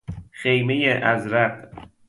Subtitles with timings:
[0.31, 1.69] خیمه ازرق